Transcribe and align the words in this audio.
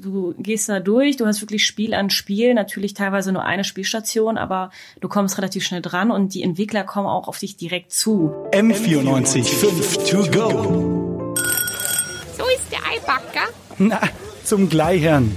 du 0.00 0.34
gehst 0.38 0.68
da 0.68 0.80
durch, 0.80 1.16
du 1.16 1.26
hast 1.26 1.40
wirklich 1.40 1.64
Spiel 1.64 1.94
an 1.94 2.10
Spiel, 2.10 2.54
natürlich 2.54 2.94
teilweise 2.94 3.32
nur 3.32 3.44
eine 3.44 3.64
Spielstation, 3.64 4.38
aber 4.38 4.70
du 5.00 5.08
kommst 5.08 5.38
relativ 5.38 5.64
schnell 5.64 5.82
dran 5.82 6.10
und 6.10 6.34
die 6.34 6.42
Entwickler 6.42 6.84
kommen 6.84 7.06
auch 7.06 7.28
auf 7.28 7.38
dich 7.38 7.56
direkt 7.56 7.92
zu. 7.92 8.32
M94 8.52 10.10
to 10.10 10.30
go. 10.30 11.34
So 12.36 12.44
ist 12.44 12.72
der 12.72 12.80
Eibacker. 12.90 13.48
Na, 13.78 14.00
zum 14.44 14.68
Gleichern. 14.68 15.34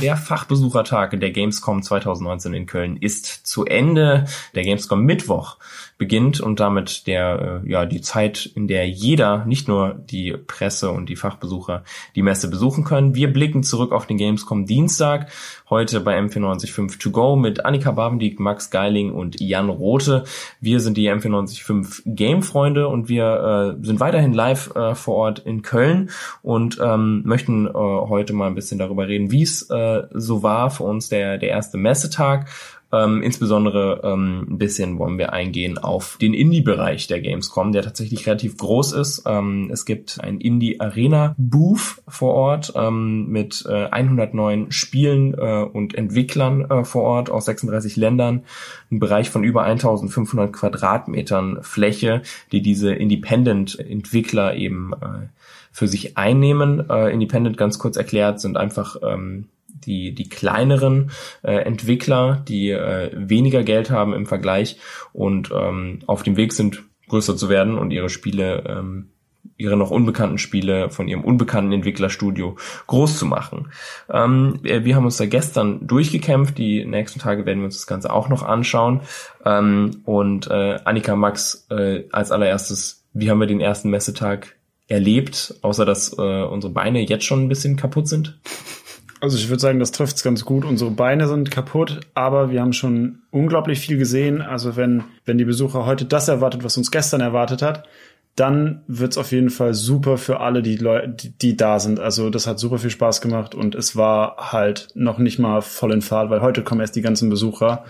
Der 0.00 0.16
Fachbesuchertag 0.16 1.20
der 1.20 1.30
Gamescom 1.30 1.82
2019 1.82 2.54
in 2.54 2.66
Köln 2.66 2.96
ist 2.96 3.26
zu 3.46 3.66
Ende. 3.66 4.24
Der 4.54 4.64
Gamescom 4.64 5.02
Mittwoch 5.02 5.58
beginnt 5.98 6.40
und 6.40 6.60
damit 6.60 7.06
der, 7.06 7.62
äh, 7.62 7.70
ja, 7.70 7.84
die 7.84 8.00
Zeit, 8.00 8.50
in 8.54 8.66
der 8.68 8.88
jeder, 8.88 9.44
nicht 9.44 9.68
nur 9.68 9.92
die 9.92 10.32
Presse 10.32 10.90
und 10.90 11.10
die 11.10 11.16
Fachbesucher, 11.16 11.84
die 12.16 12.22
Messe 12.22 12.48
besuchen 12.48 12.84
können. 12.84 13.14
Wir 13.14 13.30
blicken 13.30 13.62
zurück 13.62 13.92
auf 13.92 14.06
den 14.06 14.16
Gamescom 14.16 14.64
Dienstag, 14.64 15.30
heute 15.68 16.00
bei 16.00 16.18
M495 16.18 16.98
To 16.98 17.10
Go 17.10 17.36
mit 17.36 17.66
Annika 17.66 17.90
Babendiek, 17.90 18.40
Max 18.40 18.70
Geiling 18.70 19.12
und 19.12 19.38
Jan 19.42 19.68
Rote. 19.68 20.24
Wir 20.62 20.80
sind 20.80 20.96
die 20.96 21.10
M495 21.10 22.02
Game-Freunde 22.06 22.88
und 22.88 23.10
wir 23.10 23.76
äh, 23.78 23.84
sind 23.84 24.00
weiterhin 24.00 24.32
live 24.32 24.74
äh, 24.74 24.94
vor 24.94 25.16
Ort 25.16 25.40
in 25.40 25.60
Köln 25.60 26.08
und 26.40 26.78
ähm, 26.82 27.20
möchten 27.26 27.66
äh, 27.66 27.72
heute 27.72 28.32
mal 28.32 28.46
ein 28.46 28.54
bisschen 28.54 28.78
darüber 28.78 29.06
reden, 29.06 29.30
wie 29.30 29.42
es 29.42 29.68
äh, 29.68 29.89
so 30.12 30.42
war 30.42 30.70
für 30.70 30.84
uns 30.84 31.08
der, 31.08 31.38
der 31.38 31.50
erste 31.50 31.78
Messetag 31.78 32.48
ähm, 32.92 33.22
insbesondere 33.22 34.00
ähm, 34.02 34.46
ein 34.50 34.58
bisschen 34.58 34.98
wollen 34.98 35.16
wir 35.18 35.32
eingehen 35.32 35.78
auf 35.78 36.16
den 36.20 36.34
Indie-Bereich 36.34 37.06
der 37.06 37.20
Gamescom, 37.20 37.70
der 37.70 37.82
tatsächlich 37.82 38.26
relativ 38.26 38.56
groß 38.56 38.92
ist. 38.92 39.22
Ähm, 39.26 39.70
es 39.72 39.84
gibt 39.84 40.18
ein 40.20 40.40
Indie-Arena-Booth 40.40 42.02
vor 42.08 42.34
Ort 42.34 42.72
ähm, 42.74 43.28
mit 43.28 43.64
äh, 43.68 43.86
109 43.86 44.72
Spielen 44.72 45.34
äh, 45.34 45.62
und 45.62 45.94
Entwicklern 45.94 46.68
äh, 46.68 46.84
vor 46.84 47.02
Ort 47.02 47.30
aus 47.30 47.44
36 47.44 47.94
Ländern. 47.94 48.42
Ein 48.90 48.98
Bereich 48.98 49.30
von 49.30 49.44
über 49.44 49.62
1500 49.62 50.52
Quadratmetern 50.52 51.62
Fläche, 51.62 52.22
die 52.50 52.60
diese 52.60 52.92
Independent-Entwickler 52.92 54.56
eben 54.56 54.94
äh, 54.94 55.28
für 55.70 55.86
sich 55.86 56.16
einnehmen. 56.18 56.90
Äh, 56.90 57.12
Independent 57.12 57.56
ganz 57.56 57.78
kurz 57.78 57.96
erklärt 57.96 58.40
sind 58.40 58.56
einfach 58.56 58.96
ähm, 59.04 59.46
die, 59.86 60.14
die 60.14 60.28
kleineren 60.28 61.10
äh, 61.42 61.56
Entwickler, 61.56 62.44
die 62.48 62.70
äh, 62.70 63.10
weniger 63.14 63.62
Geld 63.62 63.90
haben 63.90 64.12
im 64.14 64.26
Vergleich 64.26 64.78
und 65.12 65.50
ähm, 65.54 66.00
auf 66.06 66.22
dem 66.22 66.36
Weg 66.36 66.52
sind, 66.52 66.82
größer 67.08 67.36
zu 67.36 67.48
werden 67.48 67.76
und 67.76 67.90
ihre 67.90 68.08
Spiele, 68.08 68.64
ähm, 68.66 69.10
ihre 69.56 69.76
noch 69.76 69.90
unbekannten 69.90 70.38
Spiele 70.38 70.90
von 70.90 71.06
ihrem 71.06 71.22
unbekannten 71.22 71.72
Entwicklerstudio 71.72 72.56
groß 72.86 73.18
zu 73.18 73.26
machen. 73.26 73.70
Ähm, 74.10 74.58
wir 74.62 74.96
haben 74.96 75.04
uns 75.04 75.18
da 75.18 75.26
gestern 75.26 75.86
durchgekämpft. 75.86 76.56
Die 76.56 76.84
nächsten 76.84 77.20
Tage 77.20 77.44
werden 77.46 77.60
wir 77.60 77.66
uns 77.66 77.76
das 77.76 77.86
Ganze 77.86 78.12
auch 78.12 78.28
noch 78.28 78.42
anschauen. 78.42 79.00
Ähm, 79.44 80.02
und 80.04 80.48
äh, 80.50 80.78
Annika 80.84 81.14
Max 81.14 81.66
äh, 81.70 82.04
als 82.10 82.32
allererstes, 82.32 83.04
wie 83.12 83.30
haben 83.30 83.40
wir 83.40 83.46
den 83.46 83.60
ersten 83.60 83.90
Messetag 83.90 84.56
erlebt, 84.88 85.54
außer 85.62 85.84
dass 85.84 86.16
äh, 86.18 86.42
unsere 86.42 86.72
Beine 86.72 87.00
jetzt 87.00 87.24
schon 87.24 87.44
ein 87.44 87.48
bisschen 87.48 87.76
kaputt 87.76 88.08
sind? 88.08 88.38
Also 89.20 89.36
ich 89.36 89.48
würde 89.50 89.60
sagen, 89.60 89.78
das 89.78 89.92
trifft 89.92 90.16
es 90.16 90.22
ganz 90.22 90.44
gut. 90.44 90.64
Unsere 90.64 90.90
Beine 90.90 91.28
sind 91.28 91.50
kaputt, 91.50 92.00
aber 92.14 92.50
wir 92.50 92.62
haben 92.62 92.72
schon 92.72 93.20
unglaublich 93.30 93.78
viel 93.78 93.98
gesehen. 93.98 94.40
Also 94.40 94.76
wenn, 94.76 95.04
wenn 95.26 95.36
die 95.36 95.44
Besucher 95.44 95.84
heute 95.84 96.06
das 96.06 96.28
erwartet, 96.28 96.64
was 96.64 96.78
uns 96.78 96.90
gestern 96.90 97.20
erwartet 97.20 97.60
hat, 97.60 97.86
dann 98.34 98.82
wird's 98.86 99.18
auf 99.18 99.32
jeden 99.32 99.50
Fall 99.50 99.74
super 99.74 100.16
für 100.16 100.40
alle, 100.40 100.62
die 100.62 100.76
Leute, 100.76 101.08
die, 101.08 101.36
die 101.36 101.56
da 101.56 101.78
sind. 101.78 102.00
Also 102.00 102.30
das 102.30 102.46
hat 102.46 102.58
super 102.58 102.78
viel 102.78 102.90
Spaß 102.90 103.20
gemacht 103.20 103.54
und 103.54 103.74
es 103.74 103.96
war 103.96 104.52
halt 104.52 104.88
noch 104.94 105.18
nicht 105.18 105.38
mal 105.38 105.60
voll 105.60 105.92
in 105.92 106.00
Fahrt, 106.00 106.30
weil 106.30 106.40
heute 106.40 106.62
kommen 106.62 106.80
erst 106.80 106.96
die 106.96 107.02
ganzen 107.02 107.28
Besucher. 107.28 107.84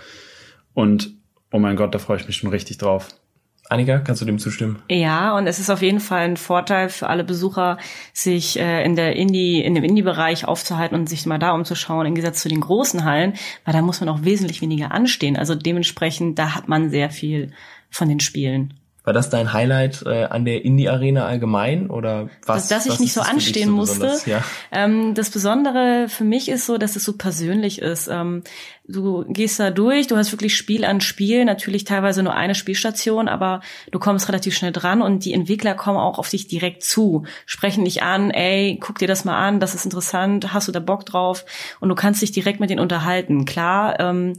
Und 0.73 1.13
oh 1.51 1.59
mein 1.59 1.77
Gott, 1.77 1.95
da 1.95 1.99
freue 1.99 2.17
ich 2.17 2.27
mich 2.27 2.35
schon 2.35 2.49
richtig 2.49 2.77
drauf. 2.77 3.07
Annika, 3.71 3.99
kannst 3.99 4.21
du 4.21 4.25
dem 4.25 4.37
zustimmen? 4.37 4.81
Ja, 4.89 5.35
und 5.37 5.47
es 5.47 5.57
ist 5.57 5.69
auf 5.69 5.81
jeden 5.81 6.01
Fall 6.01 6.21
ein 6.21 6.35
Vorteil 6.35 6.89
für 6.89 7.07
alle 7.07 7.23
Besucher, 7.23 7.77
sich 8.11 8.59
äh, 8.59 8.83
in 8.83 8.97
der 8.97 9.15
Indie, 9.15 9.61
in 9.61 9.75
dem 9.75 9.85
Indie-Bereich 9.85 10.45
aufzuhalten 10.45 10.95
und 10.95 11.07
sich 11.07 11.25
mal 11.25 11.39
da 11.39 11.51
umzuschauen, 11.51 12.05
im 12.05 12.13
Gegensatz 12.13 12.41
zu 12.41 12.49
den 12.49 12.59
großen 12.59 13.05
Hallen, 13.05 13.33
weil 13.63 13.73
da 13.73 13.81
muss 13.81 14.01
man 14.01 14.09
auch 14.09 14.23
wesentlich 14.23 14.61
weniger 14.61 14.91
anstehen. 14.91 15.37
Also 15.37 15.55
dementsprechend, 15.55 16.37
da 16.37 16.53
hat 16.53 16.67
man 16.67 16.89
sehr 16.89 17.09
viel 17.09 17.53
von 17.89 18.09
den 18.09 18.19
Spielen. 18.19 18.73
War 19.03 19.13
das 19.13 19.31
dein 19.31 19.51
Highlight 19.51 20.03
äh, 20.05 20.25
an 20.25 20.45
der 20.45 20.63
Indie-Arena 20.63 21.25
allgemein 21.25 21.89
oder 21.89 22.29
was? 22.45 22.67
Dass, 22.67 22.85
dass 22.85 22.93
ich 22.93 22.99
nicht 22.99 23.13
so 23.13 23.21
anstehen 23.21 23.69
so 23.69 23.75
musste. 23.75 24.15
Ja. 24.29 24.43
Ähm, 24.71 25.15
das 25.15 25.31
Besondere 25.31 26.05
für 26.07 26.23
mich 26.23 26.49
ist 26.49 26.67
so, 26.67 26.77
dass 26.77 26.95
es 26.95 27.03
so 27.03 27.13
persönlich 27.17 27.81
ist. 27.81 28.07
Ähm, 28.07 28.43
du 28.87 29.25
gehst 29.27 29.59
da 29.59 29.71
durch, 29.71 30.05
du 30.05 30.17
hast 30.17 30.31
wirklich 30.31 30.55
Spiel 30.55 30.85
an 30.85 31.01
Spiel, 31.01 31.45
natürlich 31.45 31.83
teilweise 31.83 32.21
nur 32.21 32.35
eine 32.35 32.53
Spielstation, 32.53 33.27
aber 33.27 33.61
du 33.91 33.97
kommst 33.97 34.27
relativ 34.27 34.55
schnell 34.55 34.71
dran 34.71 35.01
und 35.01 35.25
die 35.25 35.33
Entwickler 35.33 35.73
kommen 35.73 35.97
auch 35.97 36.19
auf 36.19 36.29
dich 36.29 36.47
direkt 36.47 36.83
zu, 36.83 37.25
sprechen 37.47 37.85
dich 37.85 38.03
an, 38.03 38.29
ey, 38.29 38.77
guck 38.79 38.99
dir 38.99 39.07
das 39.07 39.25
mal 39.25 39.37
an, 39.37 39.59
das 39.59 39.73
ist 39.73 39.85
interessant, 39.85 40.53
hast 40.53 40.67
du 40.67 40.71
da 40.71 40.79
Bock 40.79 41.07
drauf? 41.07 41.43
Und 41.79 41.89
du 41.89 41.95
kannst 41.95 42.21
dich 42.21 42.33
direkt 42.33 42.59
mit 42.59 42.69
denen 42.69 42.79
unterhalten. 42.79 43.45
Klar, 43.45 43.99
ähm, 43.99 44.33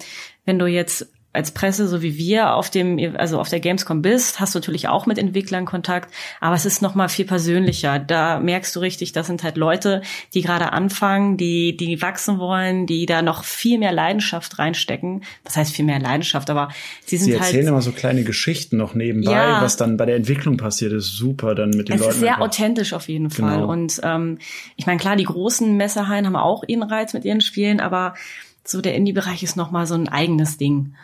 wenn 0.44 0.60
du 0.60 0.66
jetzt 0.66 1.08
als 1.32 1.50
Presse, 1.50 1.88
so 1.88 2.02
wie 2.02 2.18
wir 2.18 2.54
auf 2.54 2.68
dem, 2.68 2.98
also 3.16 3.40
auf 3.40 3.48
der 3.48 3.60
Gamescom 3.60 4.02
bist, 4.02 4.38
hast 4.38 4.54
du 4.54 4.58
natürlich 4.58 4.88
auch 4.88 5.06
mit 5.06 5.16
Entwicklern 5.16 5.64
Kontakt, 5.64 6.12
aber 6.40 6.54
es 6.54 6.66
ist 6.66 6.82
noch 6.82 6.94
mal 6.94 7.08
viel 7.08 7.24
persönlicher. 7.24 7.98
Da 7.98 8.38
merkst 8.38 8.76
du 8.76 8.80
richtig, 8.80 9.12
das 9.12 9.28
sind 9.28 9.42
halt 9.42 9.56
Leute, 9.56 10.02
die 10.34 10.42
gerade 10.42 10.72
anfangen, 10.72 11.38
die, 11.38 11.74
die 11.74 12.02
wachsen 12.02 12.38
wollen, 12.38 12.86
die 12.86 13.06
da 13.06 13.22
noch 13.22 13.44
viel 13.44 13.78
mehr 13.78 13.92
Leidenschaft 13.92 14.58
reinstecken. 14.58 15.24
Was 15.44 15.56
heißt 15.56 15.72
viel 15.74 15.86
mehr 15.86 16.00
Leidenschaft, 16.00 16.50
aber 16.50 16.68
sie 17.06 17.16
sind 17.16 17.26
sie 17.26 17.32
halt. 17.32 17.44
Sie 17.44 17.56
erzählen 17.56 17.68
immer 17.68 17.82
so 17.82 17.92
kleine 17.92 18.24
Geschichten 18.24 18.76
noch 18.76 18.94
nebenbei, 18.94 19.32
ja, 19.32 19.62
was 19.62 19.76
dann 19.76 19.96
bei 19.96 20.04
der 20.04 20.16
Entwicklung 20.16 20.58
passiert, 20.58 20.92
ist 20.92 21.16
super 21.16 21.54
dann 21.54 21.70
mit 21.70 21.88
den 21.88 21.94
es 21.94 22.00
Leuten. 22.00 22.10
Es 22.10 22.16
ist 22.16 22.20
sehr 22.20 22.34
einfach. 22.34 22.46
authentisch 22.46 22.92
auf 22.92 23.08
jeden 23.08 23.30
Fall. 23.30 23.56
Genau. 23.56 23.72
Und 23.72 24.00
ähm, 24.04 24.38
ich 24.76 24.86
meine, 24.86 24.98
klar, 24.98 25.16
die 25.16 25.24
großen 25.24 25.78
Messerhallen 25.78 26.26
haben 26.26 26.36
auch 26.36 26.62
ihren 26.66 26.82
Reiz 26.82 27.14
mit 27.14 27.24
ihren 27.24 27.40
Spielen, 27.40 27.80
aber 27.80 28.14
so 28.64 28.82
der 28.82 28.94
Indie-Bereich 28.94 29.42
ist 29.42 29.56
noch 29.56 29.70
mal 29.70 29.86
so 29.86 29.94
ein 29.94 30.08
eigenes 30.08 30.58
Ding 30.58 30.94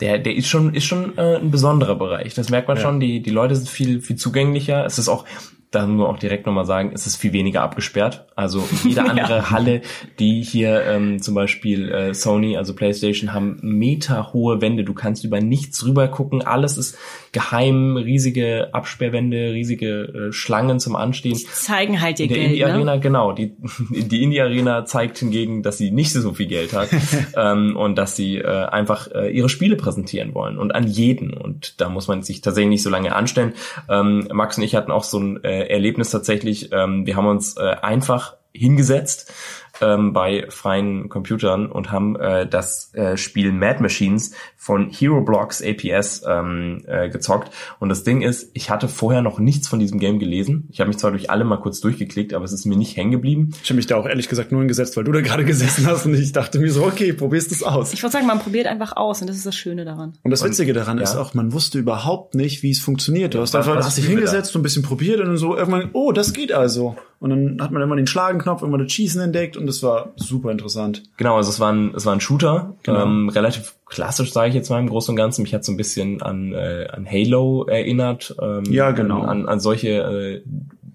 der, 0.00 0.18
der 0.18 0.34
ist 0.34 0.46
schon, 0.46 0.74
ist 0.74 0.84
schon 0.84 1.18
äh, 1.18 1.36
ein 1.36 1.50
besonderer 1.50 1.96
Bereich. 1.96 2.34
Das 2.34 2.50
merkt 2.50 2.68
man 2.68 2.76
ja. 2.76 2.82
schon. 2.82 3.00
Die, 3.00 3.20
die 3.20 3.30
Leute 3.30 3.56
sind 3.56 3.68
viel, 3.68 4.00
viel 4.00 4.16
zugänglicher. 4.16 4.84
Es 4.84 4.98
ist 4.98 5.08
auch, 5.08 5.24
da 5.70 5.86
müssen 5.86 5.98
wir 5.98 6.08
auch 6.08 6.18
direkt 6.18 6.46
nochmal 6.46 6.64
sagen, 6.64 6.92
es 6.94 7.06
ist 7.06 7.16
viel 7.16 7.32
weniger 7.32 7.62
abgesperrt. 7.62 8.26
Also 8.34 8.66
jede 8.84 9.02
andere 9.04 9.38
ja. 9.38 9.50
Halle, 9.50 9.82
die 10.18 10.42
hier 10.42 10.82
ähm, 10.84 11.20
zum 11.20 11.34
Beispiel 11.34 11.90
äh, 11.90 12.14
Sony, 12.14 12.56
also 12.56 12.74
PlayStation, 12.74 13.34
haben 13.34 13.58
meterhohe 13.60 14.62
Wände. 14.62 14.84
Du 14.84 14.94
kannst 14.94 15.24
über 15.24 15.40
nichts 15.40 15.84
rüber 15.84 16.08
gucken. 16.08 16.42
Alles 16.42 16.78
ist 16.78 16.96
geheim, 17.32 17.96
riesige 17.96 18.70
Absperrwände, 18.72 19.52
riesige 19.52 20.28
äh, 20.28 20.32
Schlangen 20.32 20.80
zum 20.80 20.96
Anstehen. 20.96 21.36
Die 21.36 21.44
zeigen 21.44 22.00
halt 22.00 22.18
ihr 22.20 22.28
Geld. 22.28 22.50
Indie 22.50 22.64
Arena, 22.64 22.94
ne? 22.94 23.00
genau. 23.00 23.32
Die, 23.32 23.54
die 23.90 24.22
Indie 24.22 24.40
Arena 24.40 24.86
zeigt 24.86 25.18
hingegen, 25.18 25.62
dass 25.62 25.76
sie 25.76 25.90
nicht 25.90 26.12
so 26.12 26.32
viel 26.32 26.46
Geld 26.46 26.72
hat 26.72 26.88
ähm, 27.36 27.76
und 27.76 27.96
dass 27.96 28.16
sie 28.16 28.38
äh, 28.38 28.64
einfach 28.66 29.08
äh, 29.12 29.30
ihre 29.30 29.50
Spiele 29.50 29.76
präsentieren 29.76 30.34
wollen 30.34 30.56
und 30.56 30.74
an 30.74 30.86
jeden. 30.86 31.34
Und 31.34 31.78
da 31.80 31.90
muss 31.90 32.08
man 32.08 32.22
sich 32.22 32.40
tatsächlich 32.40 32.70
nicht 32.70 32.82
so 32.82 32.90
lange 32.90 33.14
anstellen. 33.14 33.52
Ähm, 33.90 34.26
Max 34.32 34.56
und 34.56 34.64
ich 34.64 34.74
hatten 34.74 34.90
auch 34.90 35.04
so 35.04 35.18
ein 35.18 35.44
äh, 35.44 35.57
Erlebnis 35.66 36.10
tatsächlich. 36.10 36.70
Ähm, 36.72 37.06
wir 37.06 37.16
haben 37.16 37.26
uns 37.26 37.56
äh, 37.56 37.76
einfach 37.82 38.36
hingesetzt 38.52 39.32
ähm, 39.80 40.12
bei 40.12 40.46
freien 40.48 41.08
Computern 41.08 41.70
und 41.70 41.90
haben 41.90 42.16
äh, 42.16 42.46
das 42.46 42.92
äh, 42.94 43.16
Spiel 43.16 43.52
Mad 43.52 43.80
Machines 43.80 44.32
von 44.56 44.90
Hero 44.90 45.20
Blocks 45.20 45.62
APS 45.62 46.22
ähm, 46.28 46.82
äh, 46.86 47.08
gezockt. 47.08 47.52
Und 47.78 47.88
das 47.88 48.04
Ding 48.04 48.22
ist, 48.22 48.50
ich 48.54 48.70
hatte 48.70 48.88
vorher 48.88 49.22
noch 49.22 49.38
nichts 49.38 49.68
von 49.68 49.78
diesem 49.78 49.98
Game 49.98 50.18
gelesen. 50.18 50.68
Ich 50.70 50.80
habe 50.80 50.88
mich 50.88 50.98
zwar 50.98 51.10
durch 51.10 51.30
alle 51.30 51.44
mal 51.44 51.58
kurz 51.58 51.80
durchgeklickt, 51.80 52.34
aber 52.34 52.44
es 52.44 52.52
ist 52.52 52.66
mir 52.66 52.76
nicht 52.76 52.96
hängen 52.96 53.10
geblieben. 53.10 53.50
Ich 53.62 53.70
habe 53.70 53.76
mich 53.76 53.86
da 53.86 53.96
auch 53.96 54.06
ehrlich 54.06 54.28
gesagt 54.28 54.52
nur 54.52 54.60
hingesetzt, 54.60 54.96
weil 54.96 55.04
du 55.04 55.12
da 55.12 55.20
gerade 55.20 55.44
gesessen 55.44 55.86
hast 55.86 56.06
und 56.06 56.14
ich 56.14 56.32
dachte 56.32 56.58
mir 56.58 56.70
so, 56.70 56.84
okay, 56.84 57.12
probierst 57.12 57.52
es 57.52 57.62
aus. 57.62 57.92
Ich 57.92 58.02
würde 58.02 58.12
sagen, 58.12 58.26
man 58.26 58.40
probiert 58.40 58.66
einfach 58.66 58.96
aus 58.96 59.20
und 59.20 59.28
das 59.28 59.36
ist 59.36 59.46
das 59.46 59.56
Schöne 59.56 59.84
daran. 59.84 60.14
Und 60.22 60.30
das 60.30 60.44
Witzige 60.44 60.72
daran 60.72 60.98
und, 60.98 61.04
ist 61.04 61.14
ja. 61.14 61.20
auch, 61.20 61.34
man 61.34 61.52
wusste 61.52 61.78
überhaupt 61.78 62.34
nicht, 62.34 62.62
wie 62.62 62.70
es 62.70 62.80
funktioniert. 62.80 63.34
Du 63.34 63.40
hast 63.40 63.54
einfach, 63.54 63.76
hast 63.76 63.98
dich 63.98 64.06
hingesetzt 64.06 64.54
und 64.54 64.60
ein 64.60 64.62
bisschen 64.62 64.82
probiert 64.82 65.20
und 65.20 65.26
dann 65.26 65.36
so 65.36 65.56
irgendwann, 65.56 65.90
oh, 65.92 66.12
das 66.12 66.32
geht 66.32 66.52
also. 66.52 66.96
Und 67.20 67.30
dann 67.30 67.60
hat 67.60 67.72
man 67.72 67.82
immer 67.82 67.96
den 67.96 68.06
Schlagenknopf, 68.06 68.62
immer 68.62 68.78
das 68.78 68.92
Schießen 68.92 69.20
entdeckt 69.20 69.56
und 69.56 69.66
das 69.66 69.82
war 69.82 70.12
super 70.14 70.52
interessant. 70.52 71.02
Genau, 71.16 71.36
also 71.36 71.50
es 71.50 71.58
war 71.58 71.72
ein, 71.72 71.92
es 71.96 72.06
war 72.06 72.12
ein 72.12 72.20
Shooter, 72.20 72.74
genau. 72.84 73.02
ähm, 73.02 73.28
relativ 73.28 73.74
klassisch, 73.86 74.32
sage 74.32 74.50
ich 74.50 74.54
jetzt 74.54 74.70
mal 74.70 74.78
im 74.78 74.88
Großen 74.88 75.12
und 75.12 75.16
Ganzen. 75.16 75.42
Mich 75.42 75.52
hat 75.52 75.64
so 75.64 75.72
ein 75.72 75.76
bisschen 75.76 76.22
an, 76.22 76.52
äh, 76.52 76.86
an 76.92 77.06
Halo 77.10 77.64
erinnert. 77.64 78.36
Ähm, 78.40 78.64
ja, 78.70 78.92
genau. 78.92 79.22
An, 79.22 79.48
an 79.48 79.58
solche 79.58 79.88
äh, 79.88 80.42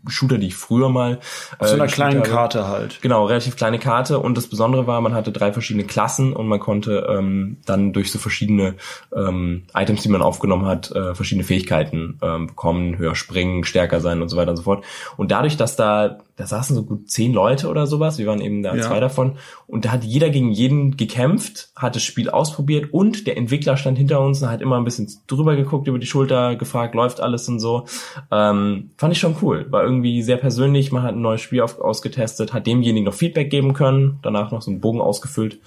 Shooter, 0.08 0.38
die 0.38 0.48
ich 0.48 0.56
früher 0.56 0.90
mal. 0.90 1.20
Auf 1.60 1.68
so 1.68 1.76
einer 1.76 1.86
äh, 1.86 1.88
kleinen 1.88 2.20
habe. 2.20 2.30
Karte 2.30 2.68
halt. 2.68 3.02
Genau, 3.02 3.26
relativ 3.26 3.56
kleine 3.56 3.80
Karte. 3.80 4.20
Und 4.20 4.38
das 4.38 4.48
Besondere 4.48 4.88
war, 4.88 5.02
man 5.02 5.14
hatte 5.14 5.32
drei 5.32 5.54
verschiedene 5.54 5.86
Klassen 5.86 6.34
und 6.34 6.48
man 6.48 6.60
konnte 6.60 7.08
ähm, 7.10 7.58
dann 7.66 7.94
durch 7.94 8.12
so 8.12 8.20
verschiedene 8.20 8.76
ähm, 9.16 9.64
Items, 9.74 10.02
die 10.02 10.10
man 10.10 10.22
aufgenommen 10.22 10.66
hat, 10.66 10.92
äh, 10.92 11.16
verschiedene 11.16 11.46
Fähigkeiten 11.46 12.20
ähm, 12.22 12.48
bekommen, 12.48 12.98
höher 12.98 13.16
springen, 13.16 13.64
stärker 13.64 14.02
sein 14.02 14.22
und 14.22 14.30
so 14.30 14.38
weiter 14.38 14.52
und 14.52 14.58
so 14.58 14.64
fort. 14.64 14.84
Und 15.18 15.32
dadurch, 15.32 15.58
dass 15.58 15.76
da 15.76 16.18
da 16.36 16.48
saßen 16.48 16.76
so 16.76 16.84
gut 16.84 17.10
zehn 17.12 17.32
Leute 17.32 17.68
oder 17.70 17.86
sowas, 17.86 18.18
wir 18.18 18.26
waren 18.26 18.42
eben 18.42 18.64
da 18.64 18.76
Ja. 18.76 18.82
zwei 18.82 19.00
davon 19.00 19.38
und 19.68 19.86
da 19.86 19.92
hat 19.92 20.04
jeder 20.04 20.30
gegen 20.30 20.52
jeden 20.52 20.98
gekämpft, 20.98 21.70
hat 21.76 21.96
das 21.96 22.02
Spiel 22.04 22.30
ausprobiert 22.30 22.92
und 22.92 23.28
der 23.28 23.38
Entwickler 23.38 23.78
stand 23.78 24.00
hinter 24.00 24.20
uns 24.20 24.42
und 24.42 24.50
hat 24.50 24.62
immer 24.62 24.78
ein 24.78 24.84
bisschen 24.84 25.12
drüber 25.28 25.56
geguckt, 25.56 25.88
über 25.88 26.00
die 26.00 26.08
Schulter 26.08 26.56
gefragt, 26.56 26.96
läuft 26.96 27.22
alles 27.22 27.48
und 27.50 27.60
so. 27.60 27.86
Ähm, 28.32 28.90
fand 28.98 29.14
ich 29.14 29.20
schon 29.20 29.36
cool, 29.44 29.68
war 29.70 29.84
irgendwie 29.94 30.22
sehr 30.22 30.38
persönlich, 30.38 30.92
man 30.92 31.04
hat 31.04 31.16
ein 31.16 31.22
neues 31.22 31.42
Spiel 31.42 31.62
auf, 31.62 31.80
ausgetestet, 31.80 32.54
hat 32.54 32.68
demjenigen 32.68 33.06
noch 33.06 33.14
Feedback 33.14 33.50
geben 33.50 33.74
können, 33.74 34.20
danach 34.22 34.52
noch 34.52 34.62
so 34.62 34.72
einen 34.72 34.82
Bogen 34.82 35.02
ausgefüllt, 35.02 35.60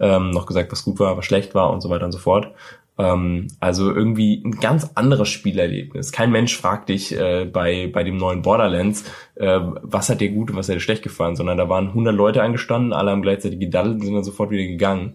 ähm, 0.00 0.30
noch 0.30 0.46
gesagt, 0.46 0.72
was 0.72 0.84
gut 0.84 0.98
war, 0.98 1.16
was 1.16 1.24
schlecht 1.24 1.54
war 1.54 1.70
und 1.70 1.80
so 1.80 1.90
weiter 1.90 2.06
und 2.06 2.12
so 2.12 2.18
fort. 2.18 2.52
Ähm, 2.98 3.48
also 3.60 3.92
irgendwie 3.92 4.42
ein 4.44 4.52
ganz 4.52 4.90
anderes 4.94 5.28
Spielerlebnis. 5.28 6.12
Kein 6.12 6.30
Mensch 6.30 6.56
fragt 6.56 6.88
dich 6.88 7.18
äh, 7.18 7.44
bei, 7.44 7.90
bei 7.92 8.04
dem 8.04 8.16
neuen 8.16 8.42
Borderlands, 8.42 9.04
äh, 9.34 9.60
was 9.82 10.08
hat 10.08 10.20
dir 10.20 10.30
gut 10.30 10.50
und 10.50 10.56
was 10.56 10.68
hat 10.68 10.76
dir 10.76 10.80
schlecht 10.80 11.02
gefallen, 11.02 11.36
sondern 11.36 11.58
da 11.58 11.68
waren 11.68 11.88
100 11.88 12.14
Leute 12.14 12.42
angestanden, 12.42 12.92
alle 12.92 13.10
haben 13.10 13.22
gleichzeitig 13.22 13.60
gedaddelt 13.60 13.96
und 13.96 14.04
sind 14.04 14.14
dann 14.14 14.24
sofort 14.24 14.50
wieder 14.50 14.64
gegangen. 14.64 15.14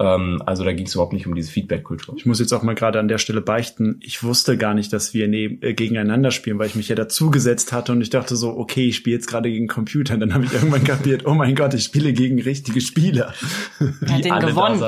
Ähm, 0.00 0.42
also 0.46 0.64
da 0.64 0.72
ging 0.72 0.86
es 0.86 0.94
überhaupt 0.94 1.12
nicht 1.12 1.26
um 1.26 1.34
diese 1.34 1.50
Feedback-Kultur. 1.50 2.14
Ich 2.16 2.24
muss 2.24 2.40
jetzt 2.40 2.52
auch 2.52 2.62
mal 2.62 2.74
gerade 2.74 2.98
an 2.98 3.08
der 3.08 3.18
Stelle 3.18 3.42
beichten, 3.42 4.00
ich 4.00 4.22
wusste 4.22 4.56
gar 4.56 4.74
nicht, 4.74 4.92
dass 4.92 5.12
wir 5.12 5.28
neben, 5.28 5.62
äh, 5.62 5.74
gegeneinander 5.74 6.30
spielen, 6.30 6.58
weil 6.58 6.68
ich 6.68 6.74
mich 6.74 6.88
ja 6.88 6.96
dazugesetzt 6.96 7.72
hatte 7.72 7.92
und 7.92 8.00
ich 8.00 8.10
dachte 8.10 8.36
so, 8.36 8.56
okay, 8.56 8.88
ich 8.88 8.96
spiele 8.96 9.16
jetzt 9.16 9.26
gerade 9.26 9.50
gegen 9.50 9.66
Computer. 9.66 10.14
Und 10.14 10.20
dann 10.20 10.34
habe 10.34 10.44
ich 10.44 10.52
irgendwann 10.54 10.84
kapiert, 10.84 11.26
oh 11.26 11.34
mein 11.34 11.54
Gott, 11.54 11.74
ich 11.74 11.84
spiele 11.84 12.12
gegen 12.12 12.40
richtige 12.40 12.80
Spieler. 12.80 13.34
Er 13.78 14.14
hat 14.14 14.24
den 14.24 14.32
alle 14.32 14.46
gewonnen. 14.48 14.82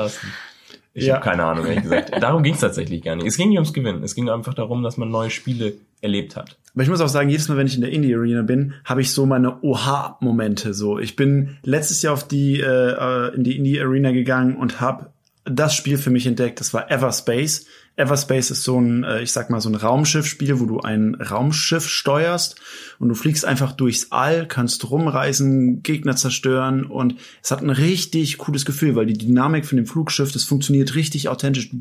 Ich 0.93 1.05
Ja. 1.05 1.15
habe 1.15 1.23
keine 1.23 1.43
Ahnung, 1.43 1.65
ehrlich 1.65 1.83
gesagt. 1.83 2.11
Darum 2.21 2.43
ging 2.43 2.53
es 2.53 2.59
tatsächlich 2.59 3.01
gar 3.03 3.15
nicht. 3.15 3.25
Es 3.25 3.37
ging 3.37 3.49
nicht 3.49 3.57
ums 3.57 3.73
Gewinnen. 3.73 4.03
Es 4.03 4.13
ging 4.15 4.29
einfach 4.29 4.53
darum, 4.53 4.83
dass 4.83 4.97
man 4.97 5.09
neue 5.09 5.29
Spiele 5.31 5.73
erlebt 6.01 6.35
hat. 6.35 6.57
Aber 6.73 6.83
ich 6.83 6.89
muss 6.89 7.01
auch 7.01 7.07
sagen, 7.07 7.29
jedes 7.29 7.47
Mal, 7.49 7.57
wenn 7.57 7.67
ich 7.67 7.75
in 7.75 7.81
der 7.81 7.91
Indie-Arena 7.91 8.41
bin, 8.43 8.73
habe 8.85 9.01
ich 9.01 9.11
so 9.11 9.25
meine 9.25 9.61
Oha-Momente. 9.63 10.73
So, 10.73 10.99
ich 10.99 11.15
bin 11.15 11.57
letztes 11.63 12.01
Jahr 12.01 12.13
auf 12.13 12.27
die 12.27 12.59
äh, 12.59 12.65
äh, 12.65 13.35
in 13.35 13.43
die 13.43 13.57
Indie-Arena 13.57 14.11
gegangen 14.11 14.55
und 14.55 14.81
habe 14.81 15.07
das 15.45 15.75
Spiel 15.75 15.97
für 15.97 16.09
mich 16.09 16.25
entdeckt. 16.27 16.59
Das 16.59 16.73
war 16.73 16.89
Everspace. 16.91 17.65
Everspace 17.95 18.49
ist 18.51 18.63
so 18.63 18.79
ein, 18.79 19.03
äh, 19.03 19.21
ich 19.21 19.31
sag 19.31 19.49
mal, 19.49 19.61
so 19.61 19.69
ein 19.69 19.75
Raumschiffspiel, 19.75 20.59
wo 20.59 20.65
du 20.65 20.79
ein 20.79 21.15
Raumschiff 21.15 21.87
steuerst 21.87 22.55
und 22.99 23.09
du 23.09 23.15
fliegst 23.15 23.45
einfach 23.45 23.71
durchs 23.73 24.11
All, 24.11 24.47
kannst 24.47 24.89
rumreisen, 24.89 25.83
Gegner 25.83 26.15
zerstören 26.15 26.85
und 26.85 27.15
es 27.43 27.51
hat 27.51 27.61
ein 27.61 27.69
richtig 27.69 28.39
cooles 28.39 28.65
Gefühl, 28.65 28.95
weil 28.95 29.05
die 29.05 29.17
Dynamik 29.17 29.65
von 29.65 29.75
dem 29.77 29.85
Flugschiff, 29.85 30.31
das 30.31 30.43
funktioniert 30.43 30.95
richtig 30.95 31.29
authentisch. 31.29 31.69
Du 31.69 31.77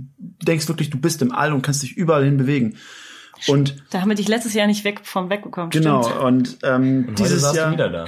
denkst 0.46 0.68
wirklich, 0.68 0.90
du 0.90 0.98
bist 0.98 1.22
im 1.22 1.32
All 1.32 1.52
und 1.52 1.62
kannst 1.62 1.82
dich 1.82 1.96
überall 1.96 2.24
hin 2.24 2.36
bewegen. 2.36 2.76
Und 3.48 3.82
Da 3.90 4.02
haben 4.02 4.08
wir 4.10 4.14
dich 4.14 4.28
letztes 4.28 4.52
Jahr 4.54 4.66
nicht 4.66 4.84
weg 4.84 5.00
vom 5.04 5.30
wegbekommen. 5.30 5.70
Genau, 5.70 6.02
Stimmt. 6.02 6.20
und 6.20 6.58
ähm, 6.62 7.06
Und 7.08 7.18
dieses 7.18 7.42
Jahr, 7.54 7.68
du 7.68 7.72
wieder 7.72 7.88
da. 7.88 8.04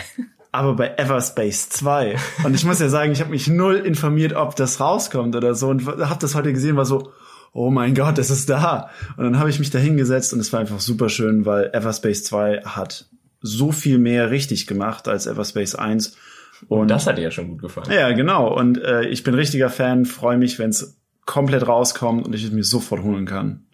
aber 0.53 0.77
bei 0.77 0.95
Everspace 0.97 1.71
2. 1.71 2.17
Und 2.45 2.55
ich 2.55 2.65
muss 2.65 2.79
ja 2.81 2.89
sagen, 2.89 3.13
ich 3.13 3.21
habe 3.21 3.31
mich 3.31 3.49
null 3.49 3.77
informiert, 3.77 4.35
ob 4.35 4.55
das 4.57 4.79
rauskommt 4.79 5.35
oder 5.35 5.55
so 5.55 5.69
und 5.69 5.87
habe 5.87 6.19
das 6.21 6.35
heute 6.35 6.53
gesehen, 6.53 6.77
war 6.77 6.85
so, 6.85 7.13
oh 7.55 7.71
mein 7.71 7.95
Gott, 7.95 8.19
es 8.19 8.29
ist 8.29 8.51
da. 8.51 8.91
Und 9.17 9.25
dann 9.25 9.39
habe 9.39 9.49
ich 9.49 9.59
mich 9.59 9.71
da 9.71 9.79
hingesetzt 9.79 10.35
und 10.35 10.41
es 10.41 10.53
war 10.53 10.61
einfach 10.61 10.81
super 10.81 11.09
schön, 11.09 11.47
weil 11.47 11.71
Everspace 11.73 12.25
2 12.25 12.63
hat 12.67 13.07
so 13.41 13.73
viel 13.73 13.99
mehr 13.99 14.31
richtig 14.31 14.67
gemacht 14.67 15.09
als 15.09 15.27
Everspace 15.27 15.75
1. 15.77 16.17
Und 16.69 16.89
Das 16.91 17.07
hat 17.07 17.17
dir 17.19 17.23
ja 17.23 17.31
schon 17.31 17.49
gut 17.49 17.63
gefallen. 17.63 17.91
ja, 17.91 18.13
genau. 18.13 18.53
Und 18.55 18.83
äh, 18.83 19.07
ich 19.07 19.23
bin 19.25 19.35
richtiger 19.35 19.71
Fan, 19.71 20.05
freue 20.05 20.37
mich, 20.37 20.59
wenn 20.59 20.71
es 20.71 20.99
komplett 21.27 21.67
rauskommt 21.67 22.27
und 22.27 22.35
ich 22.35 22.45
es 22.45 22.51
mir 22.53 22.65
sofort 22.65 23.03
holen 23.03 23.25
kann. 23.27 23.65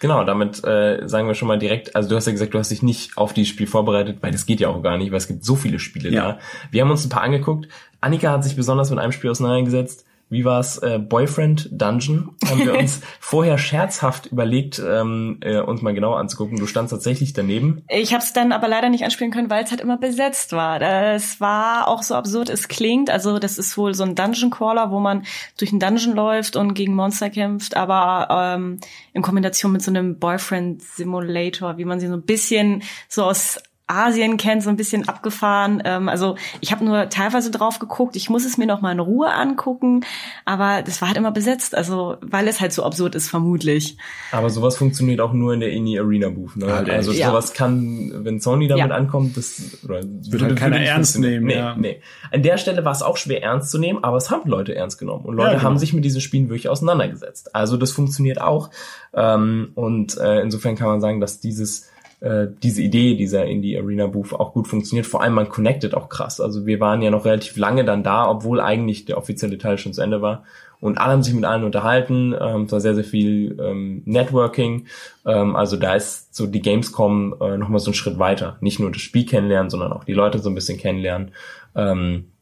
Genau, 0.00 0.24
damit 0.24 0.64
äh, 0.64 1.06
sagen 1.06 1.26
wir 1.28 1.34
schon 1.34 1.46
mal 1.48 1.58
direkt, 1.58 1.94
also 1.94 2.08
du 2.08 2.16
hast 2.16 2.24
ja 2.26 2.32
gesagt, 2.32 2.54
du 2.54 2.58
hast 2.58 2.70
dich 2.70 2.82
nicht 2.82 3.18
auf 3.18 3.34
dieses 3.34 3.50
Spiel 3.50 3.66
vorbereitet, 3.66 4.18
weil 4.22 4.32
das 4.32 4.46
geht 4.46 4.58
ja 4.60 4.68
auch 4.68 4.82
gar 4.82 4.96
nicht, 4.96 5.10
weil 5.10 5.18
es 5.18 5.28
gibt 5.28 5.44
so 5.44 5.56
viele 5.56 5.78
Spiele 5.78 6.08
Ja. 6.10 6.22
da. 6.32 6.38
Wir 6.70 6.82
haben 6.82 6.90
uns 6.90 7.04
ein 7.04 7.10
paar 7.10 7.22
angeguckt. 7.22 7.68
Annika 8.00 8.30
hat 8.32 8.42
sich 8.44 8.56
besonders 8.56 8.88
mit 8.88 8.98
einem 8.98 9.12
Spiel 9.12 9.28
auseinandergesetzt. 9.30 10.06
Wie 10.30 10.44
war's? 10.44 10.78
Äh, 10.78 11.00
Boyfriend 11.00 11.68
Dungeon 11.72 12.36
haben 12.48 12.64
wir 12.64 12.74
uns 12.78 13.00
vorher 13.18 13.58
scherzhaft 13.58 14.26
überlegt, 14.26 14.78
ähm, 14.78 15.38
äh, 15.42 15.60
uns 15.60 15.82
mal 15.82 15.92
genauer 15.92 16.18
anzugucken. 16.18 16.58
Du 16.58 16.66
standst 16.66 16.92
tatsächlich 16.92 17.32
daneben. 17.32 17.82
Ich 17.88 18.14
habe 18.14 18.22
es 18.22 18.32
dann 18.32 18.52
aber 18.52 18.68
leider 18.68 18.88
nicht 18.88 19.04
anspielen 19.04 19.32
können, 19.32 19.50
weil 19.50 19.64
es 19.64 19.70
halt 19.70 19.80
immer 19.80 19.98
besetzt 19.98 20.52
war. 20.52 20.80
Es 20.80 21.40
war 21.40 21.88
auch 21.88 22.04
so 22.04 22.14
absurd 22.14 22.48
es 22.48 22.68
klingt. 22.68 23.10
Also 23.10 23.40
das 23.40 23.58
ist 23.58 23.76
wohl 23.76 23.94
so 23.94 24.04
ein 24.04 24.14
Dungeon 24.14 24.50
Crawler, 24.50 24.92
wo 24.92 25.00
man 25.00 25.24
durch 25.58 25.72
einen 25.72 25.80
Dungeon 25.80 26.14
läuft 26.14 26.54
und 26.54 26.74
gegen 26.74 26.94
Monster 26.94 27.28
kämpft, 27.28 27.76
aber 27.76 28.54
ähm, 28.56 28.78
in 29.12 29.22
Kombination 29.22 29.72
mit 29.72 29.82
so 29.82 29.90
einem 29.90 30.18
Boyfriend 30.18 30.80
Simulator, 30.82 31.76
wie 31.76 31.84
man 31.84 31.98
sie 31.98 32.06
so 32.06 32.14
ein 32.14 32.22
bisschen 32.22 32.82
so 33.08 33.24
aus 33.24 33.58
Asien 33.90 34.36
kennt, 34.36 34.62
so 34.62 34.70
ein 34.70 34.76
bisschen 34.76 35.08
abgefahren. 35.08 35.82
Ähm, 35.84 36.08
also 36.08 36.36
ich 36.60 36.72
habe 36.72 36.84
nur 36.84 37.08
teilweise 37.08 37.50
drauf 37.50 37.78
geguckt. 37.78 38.16
Ich 38.16 38.30
muss 38.30 38.44
es 38.44 38.56
mir 38.58 38.66
noch 38.66 38.80
mal 38.80 38.92
in 38.92 39.00
Ruhe 39.00 39.32
angucken, 39.32 40.04
aber 40.44 40.82
das 40.82 41.00
war 41.00 41.08
halt 41.08 41.18
immer 41.18 41.32
besetzt. 41.32 41.74
Also 41.74 42.16
weil 42.20 42.48
es 42.48 42.60
halt 42.60 42.72
so 42.72 42.84
absurd 42.84 43.14
ist, 43.14 43.28
vermutlich. 43.28 43.96
Aber 44.32 44.48
sowas 44.50 44.76
funktioniert 44.76 45.20
auch 45.20 45.32
nur 45.32 45.52
in 45.54 45.60
der 45.60 45.70
Indie 45.70 45.98
Arena 45.98 46.28
Booth. 46.30 46.56
Ne? 46.56 46.72
Halt 46.72 46.88
also 46.88 47.12
Ja. 47.12 47.28
sowas 47.30 47.52
kann, 47.52 48.24
wenn 48.24 48.40
Sony 48.40 48.68
damit 48.68 48.88
Ja. 48.90 48.94
ankommt, 48.96 49.36
das 49.36 49.78
oder 49.84 50.00
würde, 50.04 50.46
halt 50.46 50.56
keiner 50.58 50.78
nicht 50.78 50.88
ernst 50.88 51.18
nehmen, 51.18 51.46
Nee, 51.46 51.56
ja. 51.56 51.74
nee. 51.76 52.00
An 52.32 52.42
der 52.42 52.56
Stelle 52.58 52.84
war 52.84 52.92
es 52.92 53.02
auch 53.02 53.16
schwer 53.16 53.42
ernst 53.42 53.70
zu 53.70 53.78
nehmen, 53.78 54.04
aber 54.04 54.16
es 54.16 54.30
haben 54.30 54.48
Leute 54.48 54.74
ernst 54.74 54.98
genommen 54.98 55.24
und 55.24 55.34
Leute 55.34 55.48
Ja, 55.48 55.54
genau. 55.58 55.64
haben 55.64 55.78
sich 55.78 55.92
mit 55.92 56.04
diesen 56.04 56.20
Spielen 56.20 56.48
wirklich 56.48 56.68
auseinandergesetzt. 56.68 57.54
Also 57.54 57.76
das 57.76 57.90
funktioniert 57.92 58.40
auch 58.40 58.70
ähm, 59.14 59.72
und 59.74 60.16
äh, 60.18 60.40
insofern 60.40 60.76
kann 60.76 60.88
man 60.88 61.00
sagen, 61.00 61.20
dass 61.20 61.40
dieses 61.40 61.88
äh, 62.20 62.48
diese 62.62 62.82
Idee 62.82 63.14
dieser 63.14 63.46
Indie 63.46 63.78
Arena 63.78 64.06
Booth 64.06 64.32
auch 64.32 64.52
gut 64.52 64.68
funktioniert. 64.68 65.06
Vor 65.06 65.22
allem 65.22 65.34
man 65.34 65.48
connectet 65.48 65.94
auch 65.94 66.08
krass. 66.08 66.40
Also 66.40 66.66
wir 66.66 66.80
waren 66.80 67.02
ja 67.02 67.10
noch 67.10 67.24
relativ 67.24 67.56
lange 67.56 67.84
dann 67.84 68.02
da, 68.02 68.28
obwohl 68.28 68.60
eigentlich 68.60 69.06
der 69.06 69.18
offizielle 69.18 69.58
Teil 69.58 69.78
schon 69.78 69.92
zu 69.92 70.02
Ende 70.02 70.22
war. 70.22 70.44
Und 70.80 70.98
alle 70.98 71.12
haben 71.12 71.22
sich 71.22 71.34
mit 71.34 71.44
allen 71.44 71.64
unterhalten. 71.64 72.34
Ähm, 72.38 72.62
es 72.62 72.72
war 72.72 72.80
sehr, 72.80 72.94
sehr 72.94 73.04
viel 73.04 73.58
ähm, 73.60 74.02
Networking. 74.06 74.86
Ähm, 75.26 75.54
also 75.54 75.76
da 75.76 75.94
ist 75.94 76.34
so 76.34 76.46
die 76.46 76.62
Gamescom 76.62 77.34
äh, 77.40 77.58
nochmal 77.58 77.80
so 77.80 77.90
einen 77.90 77.94
Schritt 77.94 78.18
weiter. 78.18 78.56
Nicht 78.60 78.80
nur 78.80 78.90
das 78.90 79.02
Spiel 79.02 79.26
kennenlernen, 79.26 79.70
sondern 79.70 79.92
auch 79.92 80.04
die 80.04 80.14
Leute 80.14 80.38
so 80.38 80.48
ein 80.48 80.54
bisschen 80.54 80.78
kennenlernen. 80.78 81.32
Ähm, 81.74 82.32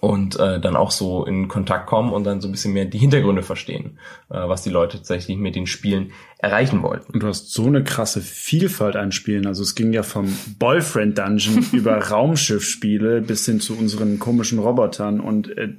und 0.00 0.38
äh, 0.38 0.60
dann 0.60 0.76
auch 0.76 0.90
so 0.90 1.24
in 1.24 1.48
Kontakt 1.48 1.86
kommen 1.86 2.12
und 2.12 2.24
dann 2.24 2.40
so 2.40 2.48
ein 2.48 2.52
bisschen 2.52 2.74
mehr 2.74 2.84
die 2.84 2.98
Hintergründe 2.98 3.42
verstehen, 3.42 3.98
äh, 4.28 4.34
was 4.34 4.62
die 4.62 4.70
Leute 4.70 4.98
tatsächlich 4.98 5.38
mit 5.38 5.56
den 5.56 5.66
Spielen 5.66 6.12
erreichen 6.38 6.82
wollten. 6.82 7.14
Und 7.14 7.22
du 7.22 7.26
hast 7.28 7.50
so 7.52 7.66
eine 7.66 7.82
krasse 7.82 8.20
Vielfalt 8.20 8.94
an 8.94 9.10
Spielen. 9.10 9.46
Also 9.46 9.62
es 9.62 9.74
ging 9.74 9.92
ja 9.94 10.02
vom 10.02 10.36
Boyfriend 10.58 11.16
Dungeon 11.16 11.64
über 11.72 11.96
Raumschiffspiele 11.96 13.22
bis 13.22 13.46
hin 13.46 13.58
zu 13.60 13.76
unseren 13.76 14.18
komischen 14.18 14.58
Robotern 14.58 15.20
und 15.20 15.56
äh, 15.56 15.74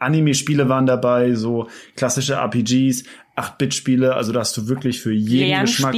Anime-Spiele 0.00 0.68
waren 0.68 0.86
dabei, 0.86 1.34
so 1.34 1.68
klassische 1.96 2.34
RPGs, 2.34 3.04
8-Bit-Spiele. 3.36 4.14
Also 4.14 4.32
da 4.32 4.40
hast 4.40 4.56
du 4.56 4.68
wirklich 4.68 5.00
für 5.00 5.12
jeden 5.12 5.62
Geschmack. 5.62 5.94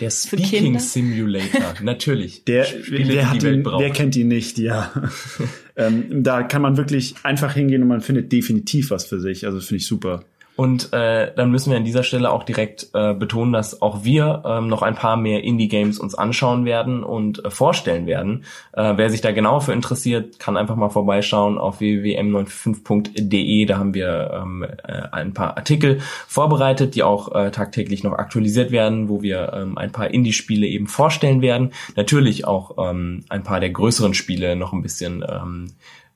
Der 0.00 0.10
Speaking. 0.10 0.78
Simulator, 0.78 1.74
natürlich. 1.82 2.44
Der, 2.46 2.64
Spiele, 2.64 3.14
der, 3.14 3.30
hat 3.30 3.42
ihn, 3.42 3.62
braucht. 3.62 3.82
wer 3.82 3.90
kennt 3.90 4.16
ihn 4.16 4.28
nicht, 4.28 4.58
ja. 4.58 4.92
ähm, 5.76 6.22
da 6.22 6.42
kann 6.42 6.62
man 6.62 6.76
wirklich 6.76 7.14
einfach 7.22 7.54
hingehen 7.54 7.82
und 7.82 7.88
man 7.88 8.00
findet 8.00 8.32
definitiv 8.32 8.90
was 8.90 9.04
für 9.04 9.20
sich. 9.20 9.46
Also 9.46 9.60
finde 9.60 9.76
ich 9.76 9.86
super. 9.86 10.24
Und 10.60 10.92
äh, 10.92 11.32
dann 11.34 11.50
müssen 11.50 11.70
wir 11.70 11.78
an 11.78 11.86
dieser 11.86 12.02
Stelle 12.02 12.30
auch 12.30 12.42
direkt 12.42 12.90
äh, 12.92 13.14
betonen, 13.14 13.54
dass 13.54 13.80
auch 13.80 14.04
wir 14.04 14.42
ähm, 14.44 14.68
noch 14.68 14.82
ein 14.82 14.94
paar 14.94 15.16
mehr 15.16 15.42
Indie-Games 15.42 15.98
uns 15.98 16.14
anschauen 16.14 16.66
werden 16.66 17.02
und 17.02 17.42
äh, 17.42 17.50
vorstellen 17.50 18.04
werden. 18.04 18.44
Äh, 18.74 18.92
wer 18.96 19.08
sich 19.08 19.22
da 19.22 19.32
genauer 19.32 19.62
für 19.62 19.72
interessiert, 19.72 20.38
kann 20.38 20.58
einfach 20.58 20.76
mal 20.76 20.90
vorbeischauen 20.90 21.56
auf 21.56 21.80
www.m95.de. 21.80 23.64
Da 23.64 23.78
haben 23.78 23.94
wir 23.94 24.32
ähm, 24.34 24.62
äh, 24.62 25.00
ein 25.12 25.32
paar 25.32 25.56
Artikel 25.56 26.00
vorbereitet, 26.28 26.94
die 26.94 27.04
auch 27.04 27.34
äh, 27.34 27.50
tagtäglich 27.50 28.04
noch 28.04 28.12
aktualisiert 28.12 28.70
werden, 28.70 29.08
wo 29.08 29.22
wir 29.22 29.54
ähm, 29.54 29.78
ein 29.78 29.92
paar 29.92 30.10
Indie-Spiele 30.10 30.66
eben 30.66 30.88
vorstellen 30.88 31.40
werden. 31.40 31.72
Natürlich 31.96 32.46
auch 32.46 32.90
ähm, 32.90 33.24
ein 33.30 33.44
paar 33.44 33.60
der 33.60 33.70
größeren 33.70 34.12
Spiele 34.12 34.56
noch 34.56 34.74
ein 34.74 34.82
bisschen 34.82 35.24
ähm, 35.26 35.68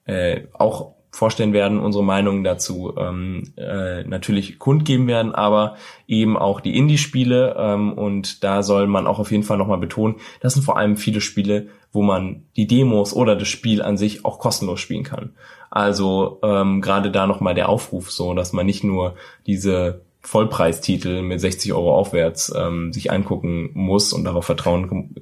äh, 0.04 0.42
auch 0.52 0.92
vorstellen 1.14 1.52
werden, 1.52 1.78
unsere 1.78 2.02
Meinungen 2.02 2.42
dazu 2.42 2.92
ähm, 2.98 3.44
äh, 3.56 4.02
natürlich 4.02 4.58
kundgeben 4.58 5.06
werden, 5.06 5.32
aber 5.32 5.76
eben 6.08 6.36
auch 6.36 6.60
die 6.60 6.76
Indie-Spiele 6.76 7.54
ähm, 7.56 7.92
und 7.92 8.42
da 8.42 8.64
soll 8.64 8.88
man 8.88 9.06
auch 9.06 9.20
auf 9.20 9.30
jeden 9.30 9.44
Fall 9.44 9.56
nochmal 9.56 9.78
betonen, 9.78 10.16
das 10.40 10.54
sind 10.54 10.64
vor 10.64 10.76
allem 10.76 10.96
viele 10.96 11.20
Spiele, 11.20 11.68
wo 11.92 12.02
man 12.02 12.42
die 12.56 12.66
Demos 12.66 13.14
oder 13.14 13.36
das 13.36 13.46
Spiel 13.46 13.80
an 13.80 13.96
sich 13.96 14.24
auch 14.24 14.40
kostenlos 14.40 14.80
spielen 14.80 15.04
kann. 15.04 15.30
Also 15.70 16.40
ähm, 16.42 16.80
gerade 16.80 17.12
da 17.12 17.28
nochmal 17.28 17.54
der 17.54 17.68
Aufruf 17.68 18.10
so, 18.10 18.34
dass 18.34 18.52
man 18.52 18.66
nicht 18.66 18.82
nur 18.82 19.14
diese 19.46 20.02
Vollpreistitel 20.20 21.22
mit 21.22 21.40
60 21.40 21.72
Euro 21.74 21.94
aufwärts 21.94 22.52
ähm, 22.56 22.92
sich 22.92 23.12
angucken 23.12 23.70
muss 23.74 24.12
und 24.12 24.24
darauf 24.24 24.46
vertrauen 24.46 25.14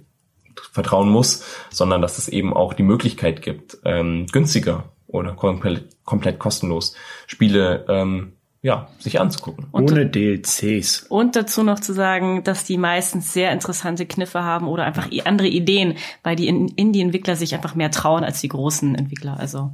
vertrauen 0.71 1.09
muss, 1.09 1.45
sondern 1.71 2.01
dass 2.01 2.19
es 2.19 2.29
eben 2.29 2.55
auch 2.55 2.73
die 2.73 2.83
Möglichkeit 2.83 3.43
gibt, 3.43 3.79
ähm, 3.85 4.27
günstiger 4.33 4.92
oder 5.13 5.35
komplett, 5.35 5.97
komplett 6.05 6.39
kostenlos 6.39 6.95
Spiele 7.27 7.85
ähm, 7.89 8.33
ja, 8.63 8.89
sich 9.01 9.21
anzugucken. 9.21 9.67
Und, 9.73 9.91
Ohne 9.91 10.07
DLCs. 10.07 11.07
Und 11.09 11.35
dazu 11.35 11.65
noch 11.65 11.81
zu 11.81 11.93
sagen, 11.93 12.45
dass 12.45 12.65
die 12.65 12.79
meistens 12.79 13.33
sehr 13.33 13.53
interessante 13.53 14.07
Kniffe 14.07 14.45
haben 14.45 14.69
oder 14.69 14.85
einfach 14.85 15.09
andere 15.25 15.49
Ideen, 15.49 15.97
weil 16.23 16.37
die 16.37 16.47
Indie-Entwickler 16.49 17.35
sich 17.35 17.55
einfach 17.55 17.75
mehr 17.75 17.91
trauen 17.91 18.23
als 18.23 18.41
die 18.41 18.49
großen 18.49 18.95
Entwickler. 18.95 19.39
Also 19.39 19.73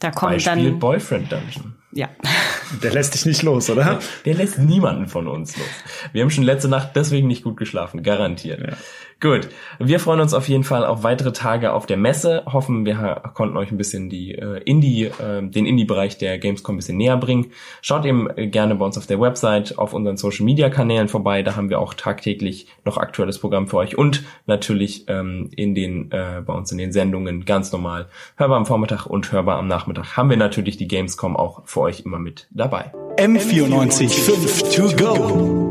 da 0.00 0.10
kommen 0.10 0.34
Beispiel 0.34 0.64
dann 0.64 0.78
Boyfriend 0.78 1.32
Dungeon. 1.32 1.74
Ja. 1.92 2.08
Der 2.82 2.92
lässt 2.92 3.14
dich 3.14 3.26
nicht 3.26 3.42
los, 3.42 3.68
oder? 3.68 3.98
Der 4.24 4.34
lässt 4.34 4.58
niemanden 4.58 5.08
von 5.08 5.26
uns 5.26 5.56
los. 5.56 5.66
Wir 6.12 6.22
haben 6.22 6.30
schon 6.30 6.44
letzte 6.44 6.68
Nacht 6.68 6.90
deswegen 6.94 7.26
nicht 7.26 7.42
gut 7.42 7.56
geschlafen, 7.56 8.02
garantiert. 8.02 8.60
Ja. 8.60 8.76
Gut, 9.20 9.50
wir 9.78 10.00
freuen 10.00 10.20
uns 10.20 10.32
auf 10.32 10.48
jeden 10.48 10.64
Fall 10.64 10.82
auf 10.82 11.02
weitere 11.02 11.32
Tage 11.32 11.74
auf 11.74 11.84
der 11.84 11.98
Messe. 11.98 12.42
Hoffen, 12.46 12.86
wir 12.86 13.20
konnten 13.34 13.58
euch 13.58 13.70
ein 13.70 13.76
bisschen 13.76 14.08
die 14.08 14.34
äh, 14.34 14.62
Indie, 14.64 15.04
äh, 15.04 15.42
den 15.42 15.66
Indie-Bereich 15.66 16.16
der 16.16 16.38
Gamescom 16.38 16.74
ein 16.74 16.78
bisschen 16.78 16.96
näher 16.96 17.18
bringen. 17.18 17.52
Schaut 17.82 18.06
eben 18.06 18.28
gerne 18.50 18.76
bei 18.76 18.84
uns 18.86 18.96
auf 18.96 19.06
der 19.06 19.20
Website, 19.20 19.76
auf 19.76 19.92
unseren 19.92 20.16
Social-Media-Kanälen 20.16 21.08
vorbei. 21.08 21.42
Da 21.42 21.54
haben 21.54 21.68
wir 21.68 21.80
auch 21.80 21.92
tagtäglich 21.92 22.68
noch 22.86 22.96
aktuelles 22.96 23.38
Programm 23.38 23.68
für 23.68 23.76
euch 23.76 23.98
und 23.98 24.24
natürlich 24.46 25.04
ähm, 25.08 25.50
in 25.54 25.74
den 25.74 26.10
äh, 26.12 26.40
bei 26.40 26.54
uns 26.54 26.72
in 26.72 26.78
den 26.78 26.92
Sendungen 26.92 27.44
ganz 27.44 27.72
normal 27.72 28.08
hörbar 28.36 28.56
am 28.56 28.64
Vormittag 28.64 29.04
und 29.04 29.30
hörbar 29.32 29.58
am 29.58 29.68
Nachmittag 29.68 30.16
haben 30.16 30.30
wir 30.30 30.38
natürlich 30.38 30.78
die 30.78 30.88
Gamescom 30.88 31.36
auch 31.36 31.60
für 31.66 31.80
euch 31.82 32.00
immer 32.06 32.18
mit 32.18 32.48
dabei. 32.52 32.90
M94 33.18 34.08
5 34.08 34.74
to 34.74 34.96
go. 34.96 35.69